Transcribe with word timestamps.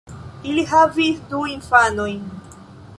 Ili 0.53 0.63
havis 0.71 1.21
du 1.33 1.43
infanojn. 1.53 2.21